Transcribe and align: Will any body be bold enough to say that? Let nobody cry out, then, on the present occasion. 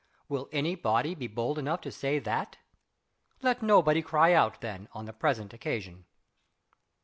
Will 0.27 0.49
any 0.51 0.73
body 0.73 1.13
be 1.13 1.27
bold 1.27 1.59
enough 1.59 1.81
to 1.81 1.91
say 1.91 2.17
that? 2.17 2.57
Let 3.43 3.61
nobody 3.61 4.01
cry 4.01 4.33
out, 4.33 4.59
then, 4.59 4.89
on 4.93 5.05
the 5.05 5.13
present 5.13 5.53
occasion. 5.53 6.05